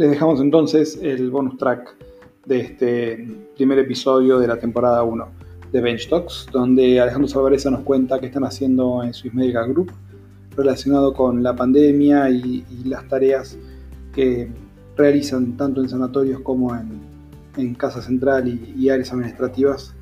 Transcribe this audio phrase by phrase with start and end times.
[0.00, 1.94] les dejamos entonces el bonus track
[2.46, 5.28] de este primer episodio de la temporada 1
[5.72, 9.92] de Bench Talks, donde Alejandro Salvareza nos cuenta qué están haciendo en Swiss Medical Group
[10.56, 13.58] relacionado con la pandemia y, las tareas
[14.14, 14.48] que
[14.96, 19.94] realizan tanto en sanatorios como en, Casa Central y, áreas administrativas.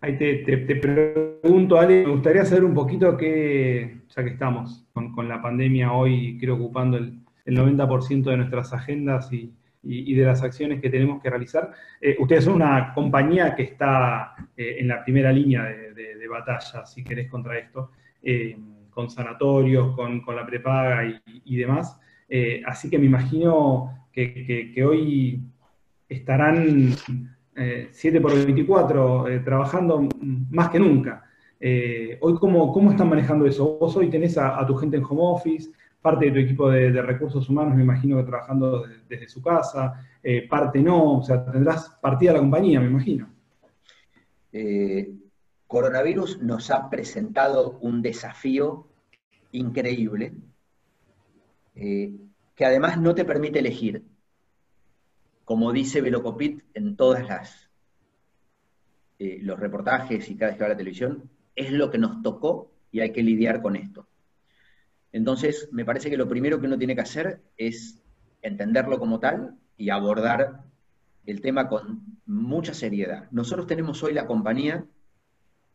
[0.00, 5.42] Ahí te, pregunto, Ale, me gustaría saber un poquito qué, ya que estamos con, la
[5.42, 9.52] pandemia hoy, creo ocupando el, 90% de nuestras agendas y,
[10.14, 11.72] de las acciones que tenemos que realizar.
[12.00, 17.04] Eh, ustedes son una compañía que está eh, en la primera línea de, batalla, si
[17.04, 17.90] querés, contra esto,
[18.22, 18.56] eh,
[18.90, 21.04] con sanatorios, con, la prepaga
[21.44, 22.00] y, demás.
[22.66, 25.42] así que me imagino que, hoy
[26.08, 26.88] estarán
[27.90, 30.08] 7 por 24 trabajando
[30.50, 31.24] más que nunca.
[31.60, 33.78] Eh, hoy, ¿cómo, ¿cómo están manejando eso?
[33.78, 37.48] Vos hoy tenés a, tu gente en home office, parte de tu equipo de, recursos
[37.48, 42.32] humanos, me imagino que trabajando desde, su casa, eh, parte no, o sea, tendrás partida
[42.32, 43.32] la compañía, me imagino.
[44.52, 45.12] Eh,
[45.66, 48.86] coronavirus nos ha presentado un desafío
[49.52, 50.34] increíble,
[51.74, 54.04] que además no te permite elegir.
[55.44, 57.68] Como dice Velocopit en todas las
[59.18, 62.72] los reportajes y cada vez que va a la televisión, es lo que nos tocó
[62.90, 64.06] y hay que lidiar con esto.
[65.12, 68.02] Entonces, me parece que lo primero que uno tiene que hacer es
[68.42, 70.64] entenderlo como tal y abordar
[71.26, 73.28] el tema con mucha seriedad.
[73.30, 74.84] Nosotros tenemos hoy la compañía,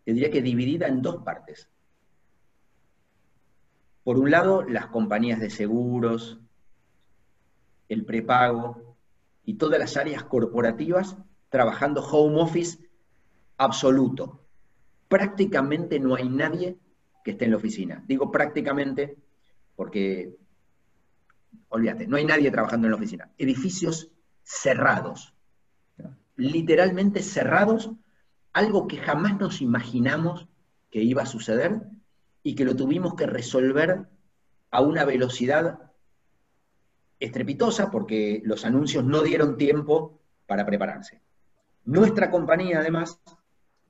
[0.03, 1.69] te diría que dividida en dos partes.
[4.03, 6.39] Por un lado, las compañías de seguros,
[7.87, 8.97] el prepago
[9.43, 11.17] y todas las áreas corporativas
[11.49, 12.77] trabajando home office
[13.57, 14.45] absoluto
[15.09, 16.77] prácticamente no hay nadie
[17.23, 18.01] que esté en la oficina.
[18.07, 19.17] Digo prácticamente
[19.75, 20.37] porque,
[21.67, 23.29] olvídate, no hay nadie trabajando en la oficina.
[23.37, 24.11] Edificios
[24.43, 25.33] cerrados,
[26.37, 27.91] literalmente cerrados,
[28.53, 30.47] algo que jamás nos imaginamos
[30.89, 31.81] que iba a suceder
[32.43, 34.07] y que lo tuvimos que resolver
[34.71, 35.79] a una velocidad
[37.19, 41.21] estrepitosa porque los anuncios no dieron tiempo para prepararse.
[41.85, 43.19] Nuestra compañía, además,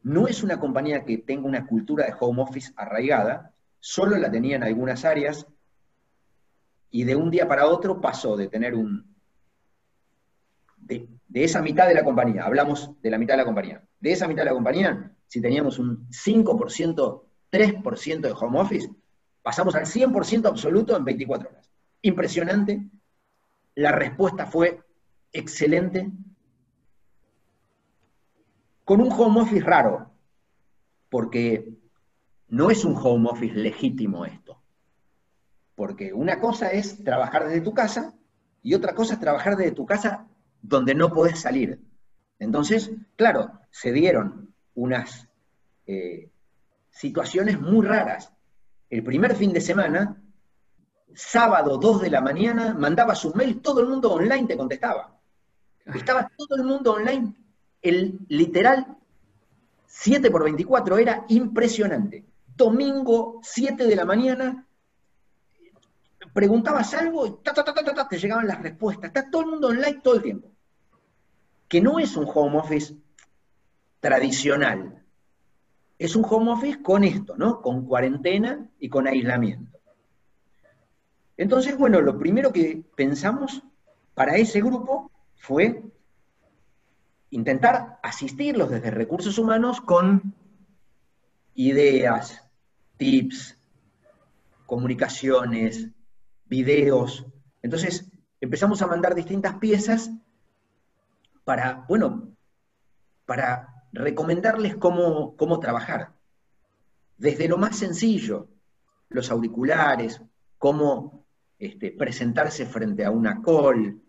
[0.04, 4.56] no es una compañía que tenga una cultura de home office arraigada, solo la tenía
[4.56, 5.48] en algunas áreas
[6.92, 9.16] y de un día para otro pasó de tener un...
[10.78, 14.28] De, esa mitad de la compañía, hablamos de la mitad de la compañía, de esa
[14.28, 18.90] mitad de la compañía, si teníamos un 5%, 3% de home office,
[19.44, 21.70] pasamos al 100% absoluto en 24 horas.
[22.02, 22.90] Impresionante.
[23.76, 24.82] La respuesta fue
[25.32, 26.10] excelente
[28.90, 30.10] con un home office raro,
[31.12, 31.78] porque
[32.48, 34.64] no es un home office legítimo esto.
[35.76, 38.16] Porque una cosa es trabajar desde tu casa
[38.64, 40.26] y otra cosa es trabajar desde tu casa
[40.64, 41.80] donde no podés salir.
[42.40, 45.30] Entonces, claro, se dieron unas
[45.86, 46.32] eh,
[46.90, 48.34] situaciones muy raras.
[48.90, 50.20] El primer fin de semana,
[51.14, 55.16] sábado 2 de la mañana, mandabas un mail, todo el mundo online te contestaba.
[55.86, 57.36] Estaba todo el mundo online
[57.82, 58.98] el literal
[59.88, 62.26] 7 por 24 era impresionante.
[62.56, 64.68] Domingo, 7 de la mañana,
[66.34, 67.38] preguntabas algo y
[68.10, 69.08] te llegaban las respuestas.
[69.08, 70.52] Está todo el mundo online todo el tiempo.
[71.68, 72.96] Que no es un home office
[74.00, 75.04] tradicional.
[75.98, 77.62] Es un home office con esto, ¿no?
[77.62, 79.80] Con cuarentena y con aislamiento.
[81.36, 83.64] Entonces, bueno, lo primero que pensamos
[84.14, 85.84] para ese grupo fue
[87.32, 90.34] intentar asistirlos desde recursos humanos con
[91.54, 92.44] ideas,
[92.98, 93.58] tips,
[94.66, 95.90] comunicaciones,
[96.46, 97.26] videos.
[97.62, 100.12] Entonces empezamos a mandar distintas piezas
[101.44, 102.36] para, bueno,
[103.26, 106.14] para recomendarles cómo, cómo trabajar.
[107.18, 108.48] Desde lo más sencillo,
[109.10, 110.22] los auriculares,
[110.58, 111.26] cómo
[111.58, 114.02] este, presentarse frente a una call,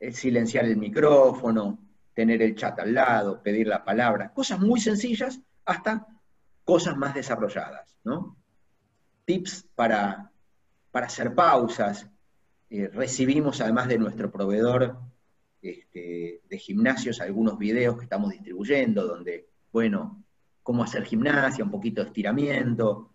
[0.00, 1.78] eh, silenciar el micrófono,
[2.14, 6.06] tener el chat al lado, pedir la palabra, cosas muy sencillas hasta
[6.64, 8.36] cosas más desarrolladas, ¿no?
[9.24, 10.30] Tips para,
[10.90, 12.08] para hacer pausas.
[12.70, 14.98] Eh, recibimos además de nuestro proveedor
[15.60, 20.24] este, de gimnasios algunos videos que estamos distribuyendo donde, bueno,
[20.62, 23.10] cómo hacer gimnasia, un poquito de estiramiento,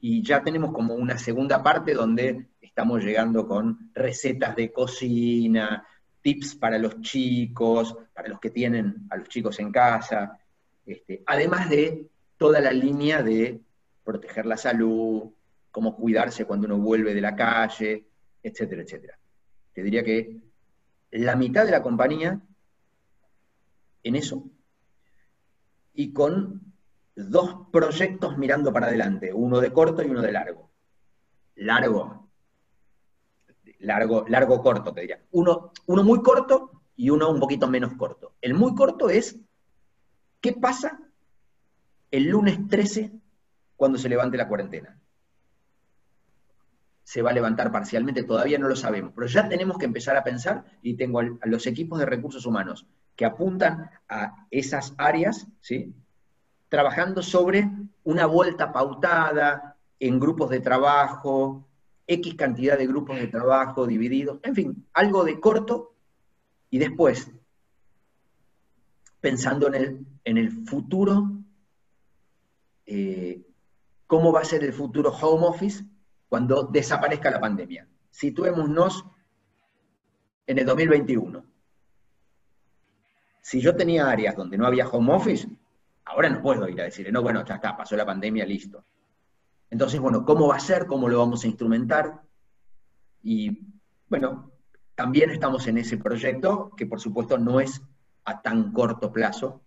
[0.00, 5.84] y ya tenemos como una segunda parte donde estamos llegando con recetas de cocina,
[6.22, 10.38] tips para los chicos, para los que tienen a los chicos en casa,
[10.86, 12.06] este, además de
[12.36, 13.60] toda la línea de
[14.04, 15.30] proteger la salud,
[15.70, 18.06] cómo cuidarse cuando uno vuelve de la calle,
[18.42, 19.18] etcétera, etcétera.
[19.72, 20.36] Te diría que
[21.12, 22.40] la mitad de la compañía
[24.02, 24.44] en eso
[25.94, 26.60] y con
[27.14, 30.70] dos proyectos mirando para adelante, uno de corto y uno de largo.
[31.56, 32.19] Largo,
[33.80, 35.20] largo, largo corto, te diría.
[35.32, 38.34] Uno, uno muy corto y uno un poquito menos corto.
[38.40, 39.38] El muy corto es,
[40.40, 41.00] ¿qué pasa
[42.10, 43.12] el lunes 13
[43.76, 44.98] cuando se levante la cuarentena?
[47.02, 50.22] Se va a levantar parcialmente, todavía no lo sabemos, pero ya tenemos que empezar a
[50.22, 52.86] pensar y tengo a los equipos de recursos humanos
[53.16, 55.92] que apuntan a esas áreas, ¿sí?
[56.68, 57.68] trabajando sobre
[58.04, 61.66] una vuelta pautada en grupos de trabajo,
[62.12, 65.94] X cantidad de grupos de trabajo divididos, en fin, algo de corto
[66.68, 67.30] y después,
[69.20, 71.30] pensando en el, en el futuro,
[72.84, 73.46] eh,
[74.08, 75.84] cómo va a ser el futuro home office
[76.28, 77.86] cuando desaparezca la pandemia.
[78.10, 79.04] Situémonos
[80.48, 81.44] en el 2021.
[83.40, 85.48] Si yo tenía áreas donde no había home office,
[86.06, 88.84] ahora no puedo ir a decirle, no, bueno, ya está, pasó la pandemia, listo.
[89.70, 90.86] Entonces, bueno, ¿cómo va a ser?
[90.86, 92.20] ¿Cómo lo vamos a instrumentar?
[93.22, 93.58] Y
[94.08, 94.50] bueno,
[94.94, 97.80] también estamos en ese proyecto, que por supuesto no es
[98.24, 99.62] a tan corto plazo,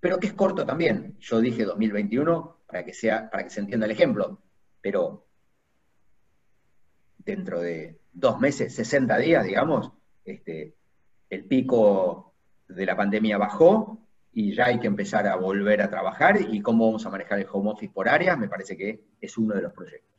[0.00, 1.16] pero que es corto también.
[1.20, 4.40] Yo dije 2021 para que, sea, para que se entienda el ejemplo,
[4.80, 5.26] pero
[7.18, 9.92] dentro de dos meses, 60 días, digamos,
[10.24, 10.74] este,
[11.30, 12.34] el pico
[12.68, 14.00] de la pandemia bajó
[14.34, 17.46] y ya hay que empezar a volver a trabajar y cómo vamos a manejar el
[17.50, 20.10] home office por áreas, me parece que es uno de los proyectos.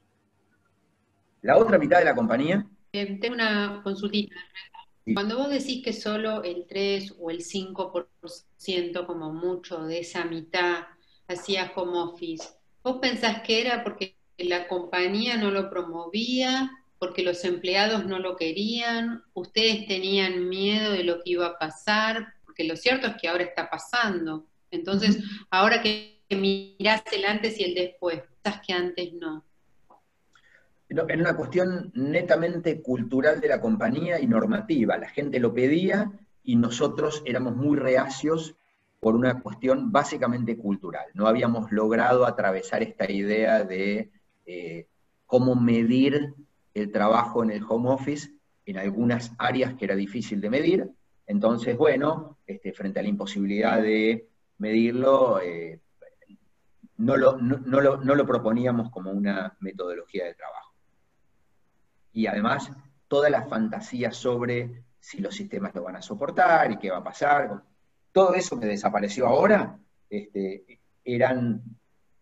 [1.41, 4.35] La otra mitad de la compañía eh, tengo una consultita.
[5.13, 10.85] Cuando vos decís que solo el 3 o el 5% como mucho de esa mitad
[11.27, 12.49] hacía home office,
[12.83, 18.37] ¿vos pensás que era porque la compañía no lo promovía, porque los empleados no lo
[18.37, 22.35] querían, ustedes tenían miedo de lo que iba a pasar?
[22.53, 24.45] Porque lo cierto es que ahora está pasando.
[24.69, 25.17] Entonces,
[25.49, 29.43] ahora que mirás el antes y el después, pensás que antes no
[31.09, 34.97] en una cuestión netamente cultural de la compañía y normativa.
[34.97, 36.11] La gente lo pedía
[36.43, 38.55] y nosotros éramos muy reacios
[38.99, 41.05] por una cuestión básicamente cultural.
[41.13, 44.11] No habíamos logrado atravesar esta idea de
[44.45, 44.87] eh,
[45.25, 46.33] cómo medir
[46.75, 48.29] el trabajo en el home office
[48.65, 50.89] en algunas áreas que era difícil de medir.
[51.25, 55.79] Entonces, bueno, este, frente a la imposibilidad de medirlo, eh,
[56.97, 60.73] no, lo, proponíamos como una metodología de trabajo
[62.13, 62.71] y además
[63.07, 67.03] toda la fantasía sobre si los sistemas lo van a soportar y qué va a
[67.03, 67.63] pasar.
[68.11, 69.77] Todo eso que desapareció ahora
[70.09, 71.61] este, eran,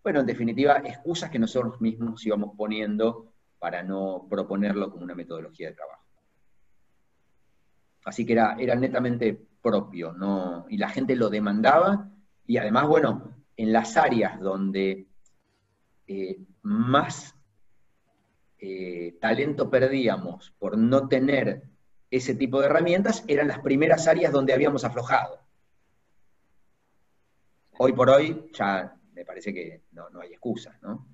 [0.02, 5.70] bueno, en definitiva, excusas que nosotros mismos íbamos poniendo para no proponerlo como una metodología
[5.70, 6.01] de trabajo.
[8.06, 10.66] Así que era, era netamente propio, ¿no?
[10.70, 12.10] y la gente lo demandaba,
[12.48, 15.06] y además, bueno, en las áreas donde
[16.08, 17.36] eh, más
[18.60, 21.64] eh, talento perdíamos por no tener
[22.10, 25.40] ese tipo de herramientas, eran las primeras áreas donde habíamos aflojado.
[27.78, 31.08] Hoy por hoy ya me parece que no, hay excusas, ¿no?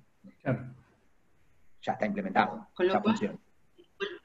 [0.44, 2.68] Ya está implementado.
[2.74, 3.38] Con lo, cual,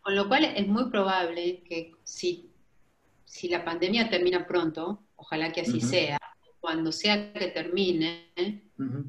[0.01, 2.52] con lo cual es muy probable que si,
[3.25, 6.19] si la pandemia termina pronto, ojalá que así sea,
[6.59, 8.31] cuando sea que termine,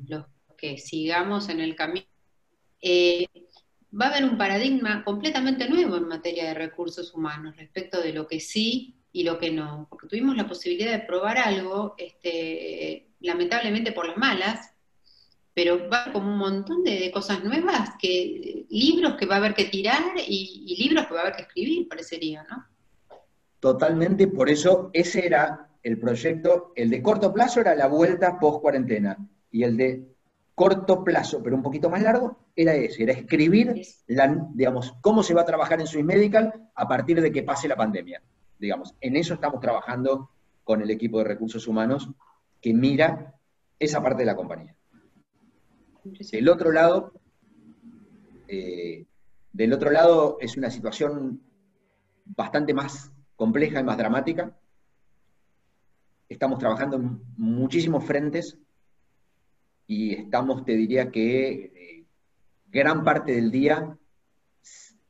[0.08, 2.06] los que sigamos en el camino,
[2.80, 3.26] eh,
[3.98, 8.26] va a haber un paradigma completamente nuevo en materia de recursos humanos respecto de lo
[8.26, 13.92] que sí y lo que no, porque tuvimos la posibilidad de probar algo, este, lamentablemente
[13.92, 14.74] por las malas,
[15.54, 19.66] pero va como un montón de, cosas nuevas, que libros que va a haber que
[19.66, 22.73] tirar y, y, libros que va a haber que escribir, parecería, ¿no?
[23.64, 28.60] Totalmente, por eso ese era el proyecto, el de corto plazo era la vuelta post
[28.60, 29.16] cuarentena,
[29.50, 30.06] y el de
[30.54, 35.32] corto plazo, pero un poquito más largo, era ese, era escribir, la, digamos, cómo se
[35.32, 38.20] va a trabajar en Swiss Medical a partir de que pase la pandemia.
[38.58, 40.28] Digamos, en eso estamos trabajando
[40.62, 42.10] con el equipo de recursos humanos
[42.60, 43.34] que mira
[43.78, 44.76] esa parte de la compañía.
[46.04, 47.14] Del otro lado,
[48.46, 49.06] eh,
[49.54, 51.40] del otro lado es una situación
[52.26, 54.56] bastante más compleja y más dramática.
[56.28, 58.58] Estamos trabajando en muchísimos frentes
[59.86, 62.04] y estamos, te diría que eh,
[62.66, 63.96] gran parte del día,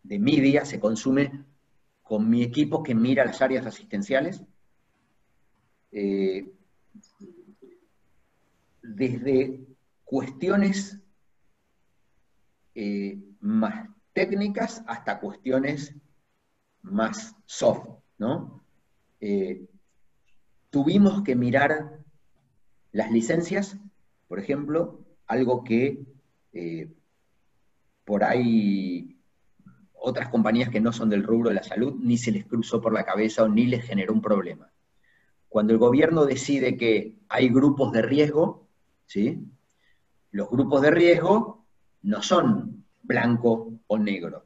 [0.03, 1.45] de mi día, se consume
[2.03, 4.43] con mi equipo que mira las áreas asistenciales.
[5.93, 6.53] Eh,
[8.83, 9.61] desde
[10.05, 11.01] cuestiones
[12.75, 15.95] eh, más técnicas hasta cuestiones
[16.83, 18.04] más soft,
[19.21, 19.67] Eh,
[20.71, 21.99] tuvimos que mirar
[22.93, 23.77] las licencias,
[24.29, 26.05] por ejemplo, algo que
[26.53, 26.93] eh,
[28.05, 29.19] por ahí
[29.95, 32.93] otras compañías que no son del rubro de la salud ni se les cruzó por
[32.93, 34.71] la cabeza o ni les generó un problema.
[35.49, 38.69] Cuando el gobierno decide que hay grupos de riesgo,
[39.07, 39.41] ¿sí?
[40.31, 41.65] los grupos de riesgo
[42.03, 44.45] no son blanco o negro.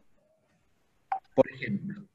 [1.35, 2.08] Por ejemplo,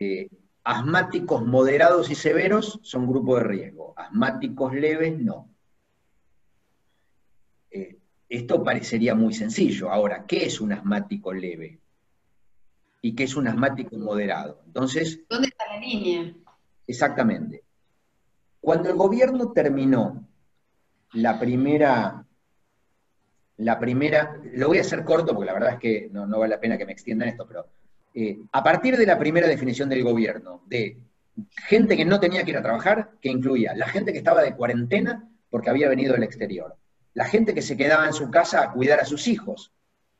[0.00, 0.30] eh,
[0.64, 5.48] asmáticos moderados y severos son grupos de riesgo, asmáticos leves no.
[7.70, 9.90] Eh, esto parecería muy sencillo.
[9.90, 11.80] Ahora, ¿qué es un asmático leve?
[13.02, 14.62] ¿Y qué es un asmático moderado?
[14.66, 15.20] Entonces.
[15.28, 16.34] ¿Dónde está la línea?
[16.86, 17.62] Exactamente.
[18.60, 20.26] Cuando el gobierno terminó
[21.12, 22.24] la primera,
[23.56, 26.60] la primera, lo voy a hacer corto porque la verdad es que no, vale la
[26.60, 27.66] pena que me extiendan esto, pero
[28.14, 30.98] eh, a partir de la primera definición del gobierno de
[31.66, 34.54] gente que no tenía que ir a trabajar, que incluía la gente que estaba de
[34.56, 36.76] cuarentena porque había venido del exterior,
[37.14, 39.72] la gente que se quedaba en su casa a cuidar a sus hijos,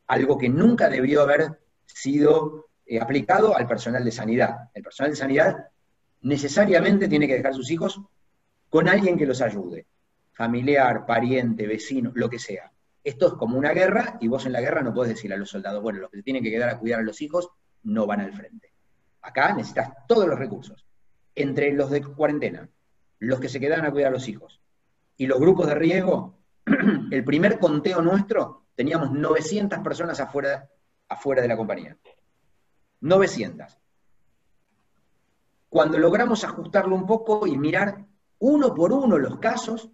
[0.07, 4.71] algo que nunca debió haber sido eh, aplicado al personal de sanidad.
[4.75, 5.69] El personal de sanidad
[6.23, 8.01] necesariamente tiene que dejar sus hijos
[8.69, 9.87] con alguien que los ayude,
[10.33, 12.73] familiar, pariente, vecino, lo que sea.
[13.03, 15.51] Esto es como una guerra y vos en la guerra no podés decir a los
[15.51, 17.51] soldados, bueno, los que tienen que quedar a cuidar a los hijos
[17.83, 18.73] no van al frente.
[19.23, 20.87] Acá necesitas todos los recursos.
[21.35, 22.69] Entre los de cuarentena,
[23.19, 24.61] los que se quedan a cuidar a los hijos
[25.17, 26.39] y los grupos de riesgo,
[27.11, 30.69] el primer conteo nuestro teníamos 900 personas afuera,
[31.09, 31.97] afuera de la compañía.
[33.01, 33.79] 900.
[35.69, 38.05] Cuando logramos ajustarlo un poco y mirar
[38.39, 39.91] uno por uno los casos,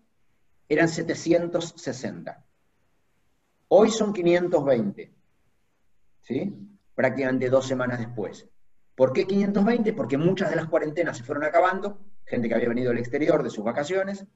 [0.69, 2.45] eran 760.
[3.69, 5.13] Hoy son 520.
[6.23, 6.55] ¿Sí?
[6.97, 8.49] Prácticamente dos semanas después.
[8.97, 9.93] ¿Por qué 520?
[9.93, 13.51] Porque muchas de las cuarentenas se fueron acabando, gente que había venido del exterior de
[13.51, 14.27] sus vacaciones,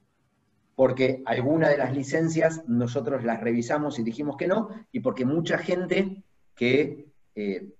[0.75, 5.57] porque algunas de las licencias nosotros las revisamos y dijimos que no, y porque mucha
[5.57, 6.23] gente
[6.55, 7.73] que eh,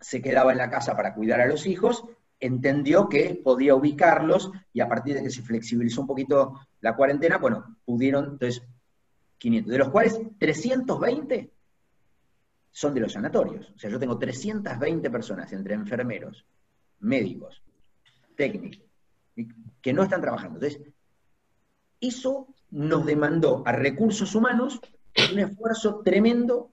[0.00, 2.04] se quedaba en la casa para cuidar a los hijos
[2.40, 7.38] entendió que podía ubicarlos y a partir de que se flexibilizó un poquito la cuarentena,
[7.38, 8.62] bueno, pudieron, entonces,
[9.38, 11.50] 500, de los cuales 320
[12.76, 13.72] son de los sanatorios.
[13.74, 16.44] O sea, yo tengo 320 personas entre enfermeros,
[17.00, 17.62] médicos,
[18.36, 18.86] técnicos,
[19.80, 20.58] que no están trabajando.
[20.58, 20.92] Entonces,
[21.98, 24.78] eso nos demandó a recursos humanos
[25.32, 26.70] un esfuerzo tremendo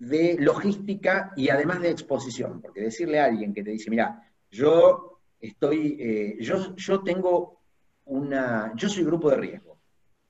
[0.00, 5.20] de logística y además de exposición, porque decirle a alguien que te dice, mira, yo
[5.38, 7.60] estoy, eh, yo, yo tengo
[8.06, 9.78] una, yo soy grupo de riesgo.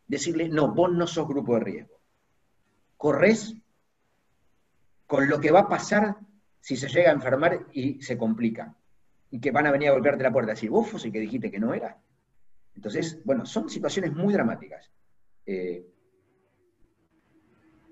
[0.07, 1.99] Decirle, no, vos no sos grupo de riesgo.
[2.99, 3.55] Corres
[5.09, 6.19] con lo que va a pasar
[6.61, 8.77] si se llega a enfermar y se complica.
[9.31, 11.51] Y que van a venir a golpearte la puerta y decir, vos fuiste que dijiste
[11.51, 11.99] que no era.
[12.77, 14.91] Entonces, bueno, son situaciones muy dramáticas.
[15.47, 15.85] Eh,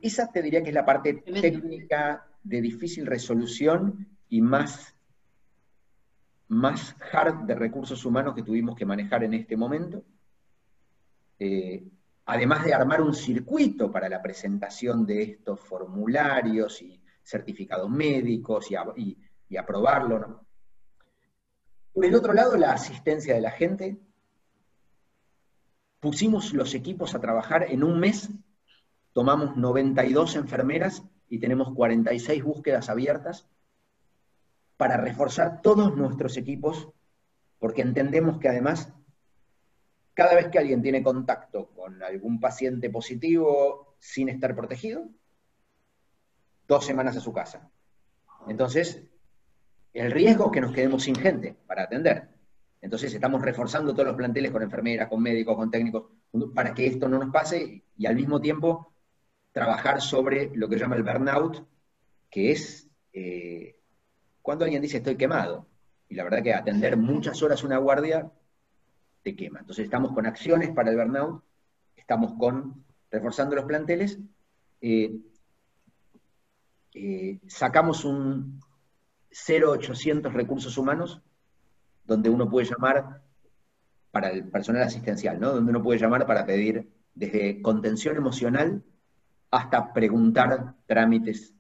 [0.03, 4.95] esa te diría que es la parte técnica de difícil resolución y más
[6.49, 10.05] más hard de recursos humanos que tuvimos que manejar en este momento.
[11.39, 11.83] Eh,
[12.27, 19.57] además de armar un circuito para la presentación de estos formularios y certificados médicos y,
[19.59, 20.47] aprobarlo.
[21.93, 23.99] Por el otro lado, la asistencia de la gente.
[25.99, 28.31] Pusimos los equipos a trabajar en un mes,
[29.13, 33.49] tomamos 92 enfermeras y tenemos 46 búsquedas abiertas
[34.77, 36.89] para reforzar todos nuestros equipos,
[37.59, 38.93] porque entendemos que además,
[40.15, 45.09] cada vez que alguien tiene contacto con algún paciente positivo sin estar protegido,
[46.67, 47.71] dos semanas a su casa.
[48.49, 49.03] Entonces,
[49.93, 52.29] el riesgo es que nos quedemos sin gente para atender.
[52.81, 56.05] Entonces estamos reforzando todos los planteles con enfermeras, con médicos, con técnicos,
[56.55, 58.93] para que esto no nos pase y al mismo tiempo
[59.53, 61.67] trabajar sobre lo que llama el burnout,
[62.31, 63.81] que es eh,
[64.43, 65.67] cuando alguien dice estoy quemado,
[66.09, 68.31] y la verdad que atender muchas horas una guardia
[69.23, 69.61] te quema.
[69.61, 71.43] Entonces estamos con acciones para el burnout,
[71.97, 74.19] estamos con reforzando los planteles,
[74.83, 75.19] eh,
[76.99, 78.59] eh, sacamos un
[79.31, 81.21] 0800 recursos humanos,
[82.05, 83.21] donde uno puede llamar
[84.11, 85.53] para el personal asistencial, ¿no?
[85.53, 88.83] Donde uno puede llamar para pedir desde contención emocional
[89.51, 91.55] hasta preguntar trámites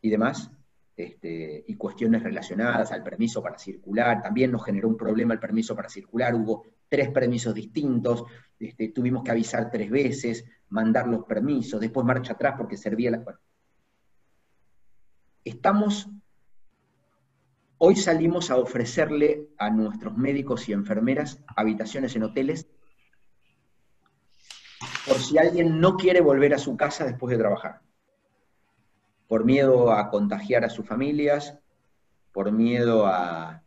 [0.00, 0.50] y demás,
[0.96, 4.22] este, y cuestiones relacionadas al permiso para circular.
[4.22, 8.24] También nos generó un problema el permiso para circular, hubo tres permisos distintos,
[8.58, 13.24] este, tuvimos que avisar tres veces, mandar los permisos, después marcha atrás porque servía la...
[15.46, 16.08] Estamos,
[17.78, 22.66] hoy salimos a ofrecerle a nuestros médicos y enfermeras habitaciones en hoteles
[25.06, 27.80] por si alguien no quiere volver a su casa después de trabajar,
[29.28, 31.56] por miedo a contagiar a sus familias,
[32.32, 33.62] por miedo a,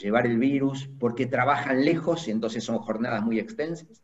[0.00, 4.02] llevar el virus, porque trabajan lejos y entonces son jornadas muy extensas.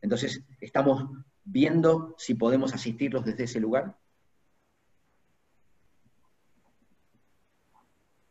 [0.00, 1.04] Entonces estamos
[1.44, 3.98] viendo si podemos asistirlos desde ese lugar.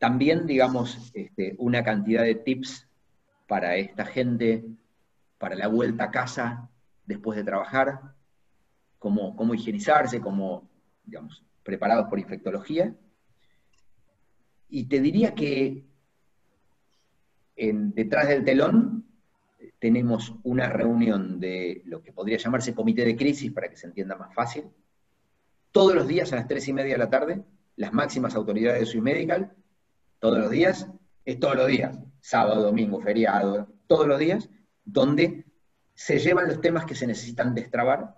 [0.05, 2.87] También, digamos, este, una cantidad de tips
[3.47, 4.63] para esta gente,
[5.39, 6.69] para la vuelta a casa
[7.07, 8.13] después de trabajar,
[8.99, 10.69] cómo, higienizarse, cómo,
[11.03, 12.95] digamos, preparados por infectología.
[14.69, 15.83] Y te diría que
[17.55, 19.07] en, detrás del telón
[19.79, 24.15] tenemos una reunión de lo que podría llamarse comité de crisis para que se entienda
[24.15, 24.65] más fácil.
[25.71, 27.43] Todos los días a las tres y media de la tarde,
[27.75, 29.55] las máximas autoridades de Swiss Medical,
[30.25, 30.87] todos los días,
[31.23, 34.49] es todos los días, sábado, domingo, feriado, todos los días,
[34.83, 35.45] donde
[35.93, 38.17] se llevan los temas que se necesitan destrabar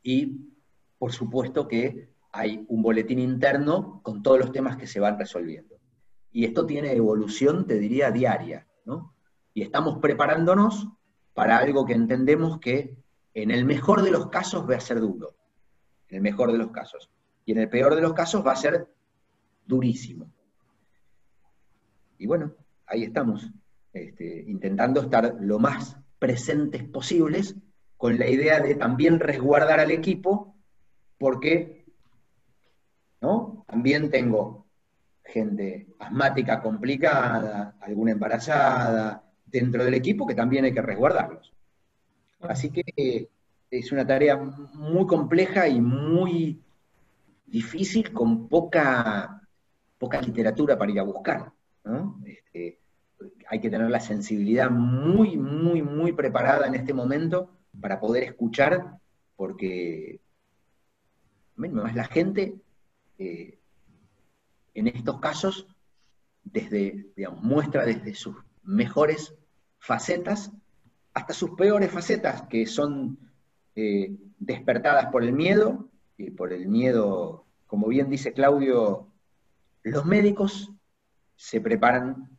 [0.00, 0.52] y,
[0.96, 5.74] por supuesto, que hay un boletín interno con todos los temas que se van resolviendo.
[6.30, 9.12] Y esto tiene evolución, te diría, diaria, ¿no?
[9.54, 10.86] Y estamos preparándonos
[11.32, 12.96] para algo que entendemos que
[13.34, 15.34] en el mejor de los casos va a ser duro,
[16.10, 17.10] en el mejor de los casos.
[17.44, 18.86] Y en el peor de los casos va a ser
[19.66, 20.33] durísimo.
[22.18, 22.52] Y bueno,
[22.86, 23.50] ahí estamos,
[23.92, 27.56] este, intentando estar lo más presentes posibles,
[27.96, 30.54] con la idea de también resguardar al equipo,
[31.18, 31.84] porque
[33.66, 34.66] también tengo
[35.24, 41.52] gente asmática complicada, alguna embarazada dentro del equipo que también hay que resguardarlos.
[42.40, 43.28] Así que eh,
[43.70, 46.60] es una tarea muy compleja y muy
[47.46, 49.40] difícil con poca,
[49.98, 51.53] poca literatura para ir a buscar.
[52.24, 52.78] Este,
[53.48, 58.98] hay que tener la sensibilidad muy, muy, muy preparada en este momento para poder escuchar,
[59.36, 60.20] porque
[61.56, 62.54] más la gente
[63.18, 63.58] eh,
[64.74, 65.66] en estos casos,
[66.42, 69.34] desde, digamos, muestra desde sus mejores
[69.78, 70.52] facetas
[71.12, 73.18] hasta sus peores facetas, que son
[73.76, 79.08] eh, despertadas por el miedo, y por el miedo, como bien dice Claudio,
[79.82, 80.72] los médicos
[81.36, 82.30] se preparan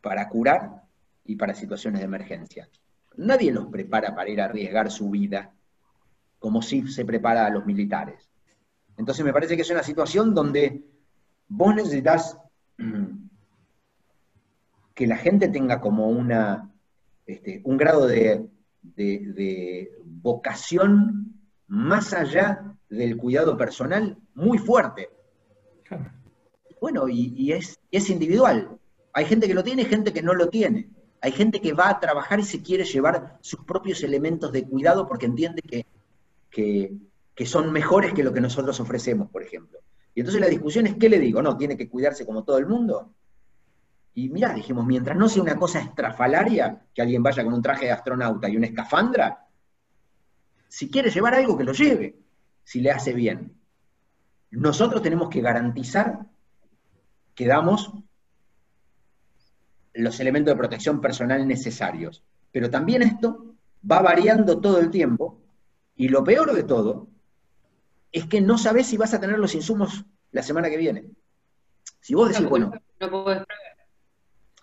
[0.00, 0.82] para curar
[1.24, 2.68] y para situaciones de emergencia.
[3.16, 5.52] Nadie los prepara para ir a arriesgar su vida
[6.38, 8.30] como si se prepara a los militares.
[8.96, 10.82] Entonces me parece que es una situación donde
[11.48, 12.38] vos necesitas
[12.78, 13.28] mm,
[14.94, 16.70] que la gente tenga como una,
[17.26, 18.48] este, un grado de,
[20.22, 25.08] vocación más allá del cuidado personal muy fuerte.
[26.80, 27.78] Bueno, y, es,
[28.10, 28.78] individual.
[29.12, 30.88] Hay gente que lo tiene y gente que no lo tiene.
[31.20, 35.06] Hay gente que va a trabajar y se quiere llevar sus propios elementos de cuidado
[35.06, 35.84] porque entiende que,
[36.50, 36.96] que
[37.40, 39.78] que son mejores que lo que nosotros ofrecemos, por ejemplo.
[40.14, 41.40] Y entonces la discusión es, ¿qué le digo?
[41.40, 43.14] No, tiene que cuidarse como todo el mundo.
[44.12, 47.86] Y mirá, dijimos, mientras no sea una cosa estrafalaria, que alguien vaya con un traje
[47.86, 49.46] de astronauta y una escafandra,
[50.68, 52.18] si quiere llevar algo, que lo lleve,
[52.62, 53.54] si le hace bien.
[54.50, 56.18] Nosotros tenemos que garantizar
[57.40, 57.90] que damos
[59.94, 62.22] los elementos de protección personal necesarios.
[62.52, 63.54] Pero también esto
[63.90, 65.40] va variando todo el tiempo,
[65.96, 67.08] y lo peor de todo
[68.12, 71.06] es que no sabes si vas a tener los insumos la semana que viene.
[72.02, 72.72] Si vos decís, bueno.
[73.00, 73.24] No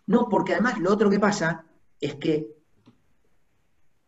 [0.05, 1.65] No, porque además lo otro que pasa
[1.99, 2.47] es que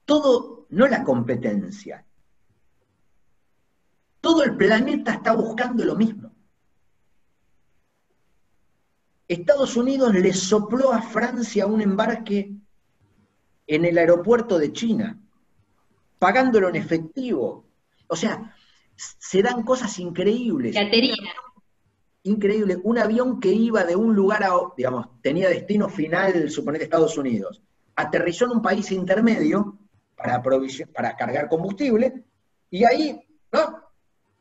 [0.05, 2.05] todo, no la competencia,
[4.21, 6.35] todo el planeta está buscando lo mismo.
[9.29, 12.51] Estados Unidos le sopló a Francia un embarque
[13.67, 15.21] en el aeropuerto de China,
[16.17, 17.65] pagándolo en efectivo.
[18.07, 18.55] O sea,
[18.95, 20.75] se dan cosas increíbles.
[20.75, 21.29] Caterina.
[22.23, 22.79] Increíble.
[22.83, 27.15] Un avión que iba de un lugar a otro, digamos, tenía destino final, suponete Estados
[27.15, 27.61] Unidos,
[27.95, 29.77] aterrizó en un país intermedio
[30.15, 32.25] para, para cargar combustible,
[32.71, 33.83] y ahí, ¿no?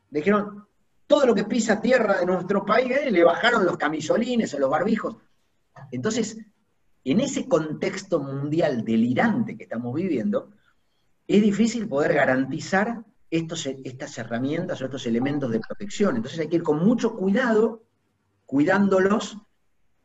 [0.09, 0.67] Dijeron,
[1.09, 4.69] todo lo que pisa tierra de nuestro país, eh, le bajaron los camisolines o los
[4.69, 5.17] barbijos.
[5.91, 6.37] Entonces,
[7.03, 10.51] en ese contexto mundial delirante que estamos viviendo,
[11.27, 16.15] es difícil poder garantizar estos, estas herramientas o estos elementos de protección.
[16.15, 17.81] Entonces hay que ir con mucho cuidado,
[18.45, 19.35] cuidándolos,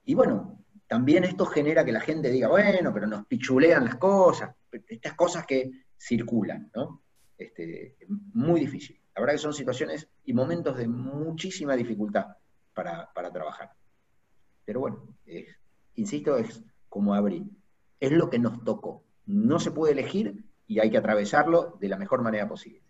[0.06, 4.54] y bueno, también esto genera que la gente diga, bueno, pero nos pichulean las cosas,
[4.88, 7.02] estas cosas que circulan, ¿no?
[7.36, 7.98] este,
[8.32, 9.03] muy difícil.
[9.14, 12.36] La verdad que son situaciones y momentos de muchísima dificultad
[12.72, 13.70] para, trabajar.
[14.64, 15.06] Pero bueno,
[15.94, 17.44] insisto, es como abrir.
[18.00, 19.04] Es lo que nos tocó.
[19.26, 22.80] No se puede elegir y hay que atravesarlo de la mejor manera posible.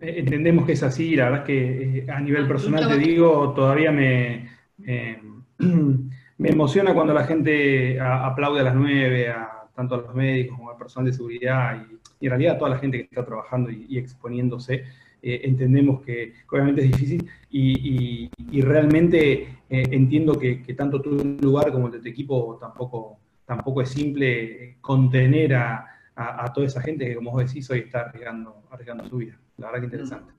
[0.00, 3.52] Eh, entendemos que es así, la verdad es que eh, a nivel personal te digo,
[3.54, 4.48] todavía me,
[4.84, 5.22] eh,
[5.58, 10.70] me emociona cuando la gente aplaude a las nueve, a, tanto a los médicos como
[10.70, 11.86] al personal de seguridad
[12.22, 14.84] y, en realidad toda la gente que está trabajando y, exponiéndose.
[15.22, 18.30] entendemos que, obviamente es difícil y,
[18.62, 24.78] realmente entiendo que, tanto tu lugar como el de tu equipo tampoco, tampoco es simple
[24.80, 29.16] contener a, a, toda esa gente que, como vos decís, hoy está arriesgando, arriesgando su
[29.16, 29.38] vida.
[29.58, 30.32] La verdad que interesante.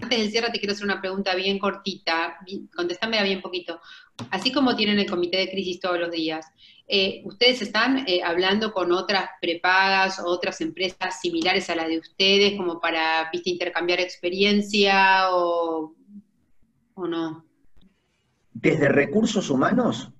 [0.00, 2.38] Antes del cierre te quiero hacer una pregunta bien cortita,
[2.74, 3.80] contestámela bien poquito.
[4.30, 6.46] Así como tienen el comité de crisis todos los días,
[6.86, 11.98] eh, ¿ustedes están eh, hablando con otras prepagas o otras empresas similares a la de
[11.98, 15.94] ustedes como para ¿viste, intercambiar experiencia o,
[16.94, 17.44] o no?
[18.52, 20.10] Desde recursos humanos,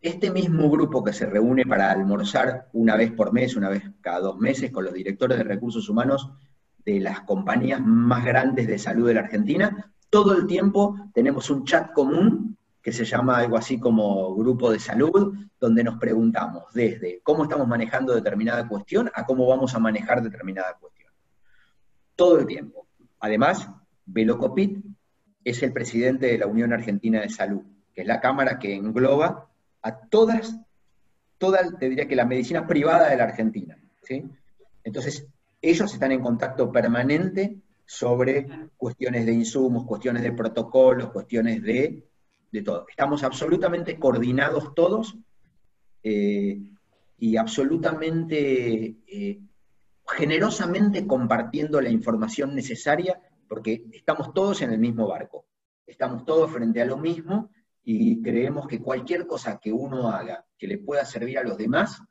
[0.00, 4.20] este mismo grupo que se reúne para almorzar una vez por mes, una vez cada
[4.20, 6.30] dos meses con los directores de recursos humanos,
[6.84, 11.64] de las compañías más grandes de salud de la Argentina, todo el tiempo tenemos un
[11.64, 12.56] chat común
[12.88, 17.68] que se llama algo así como grupo de salud, donde nos preguntamos desde cómo estamos
[17.68, 21.12] manejando determinada cuestión a cómo vamos a manejar determinada cuestión.
[22.16, 22.86] Todo el tiempo.
[23.20, 23.68] Además,
[24.06, 24.82] Velocopit
[25.44, 27.60] es el presidente de la Unión Argentina de Salud,
[27.94, 29.50] que es la cámara que engloba
[29.82, 30.58] a todas,
[31.36, 33.76] toda, te diría que la medicina privada de la Argentina.
[34.02, 34.24] ¿sí?
[34.82, 35.26] Entonces,
[35.60, 42.08] ellos están en contacto permanente sobre cuestiones de insumos, cuestiones de protocolos, cuestiones de,
[42.64, 42.86] todo.
[42.88, 45.16] Estamos absolutamente coordinados todos
[46.02, 46.58] eh,
[47.18, 49.40] y absolutamente eh,
[50.06, 55.46] generosamente compartiendo la información necesaria porque estamos todos en el mismo barco,
[55.86, 57.50] estamos todos frente a lo mismo
[57.82, 62.02] y creemos que cualquier cosa que uno haga que le pueda servir a los demás,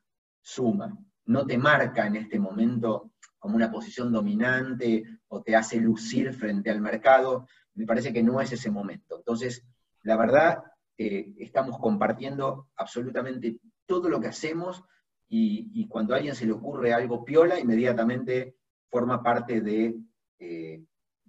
[0.41, 0.97] suma.
[1.25, 6.71] No te marca en este momento como una posición dominante o te hace lucir frente
[6.71, 7.47] al mercado.
[7.75, 9.17] Me parece que no es ese momento.
[9.17, 9.63] Entonces,
[10.03, 10.63] la verdad,
[10.97, 14.83] eh, estamos compartiendo absolutamente todo lo que hacemos
[15.29, 18.55] y, cuando a alguien se le ocurre algo piola, inmediatamente
[18.89, 19.95] forma parte de,
[20.39, 20.81] eh,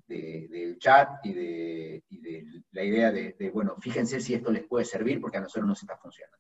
[0.07, 2.05] del chat y de,
[2.71, 5.97] la idea de, bueno, fíjense si esto les puede servir porque a nosotros nos está
[5.97, 6.39] funcionando.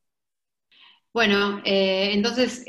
[1.13, 2.65] Bueno, eh, entonces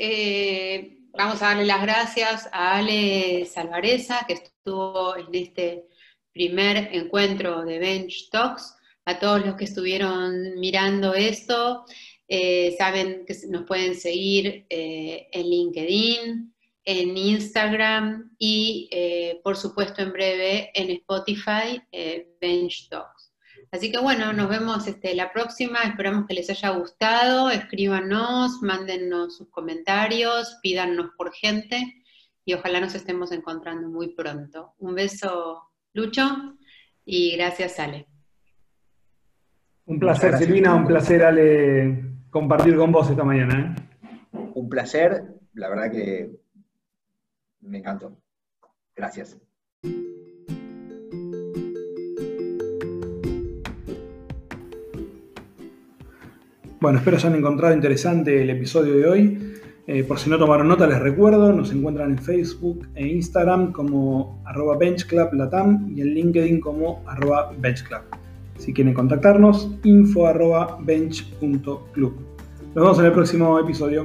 [1.12, 5.86] vamos a darle las gracias a Ale Salvareza, que estuvo en este
[6.32, 8.76] primer encuentro de Bench Talks,
[9.10, 11.84] a todos los que estuvieron mirando esto.
[12.28, 20.00] Eh, saben que nos pueden seguir eh, en LinkedIn, en Instagram y, eh, por supuesto,
[20.02, 21.82] en breve en Spotify,
[22.40, 23.32] Bench Talks.
[23.72, 29.36] Así que bueno, nos vemos este, la próxima, esperamos que les haya gustado, escríbanos, mándennos
[29.36, 32.02] sus comentarios, pídanos por gente
[32.44, 34.74] y ojalá nos estemos encontrando muy pronto.
[34.78, 36.56] Un beso, Lucho,
[37.04, 38.09] y gracias, Ale.
[39.90, 42.00] Un placer, Silvina, un placer, Ale,
[42.30, 43.74] compartir con vos esta mañana.
[43.76, 44.38] ¿eh?
[44.54, 45.24] Un placer,
[45.54, 46.30] la verdad que
[47.62, 48.16] me encantó.
[48.94, 49.36] Gracias.
[56.80, 59.56] Bueno, espero se hayan encontrado interesante el episodio de hoy.
[59.88, 64.40] Eh, por si no tomaron nota, les recuerdo, nos encuentran en Facebook e Instagram como
[64.46, 68.02] arroba benchclublatam y en LinkedIn como arroba benchclub.
[68.60, 72.12] Si quieren contactarnos, info arroba bench.club.
[72.74, 74.04] Nos vemos en el próximo episodio.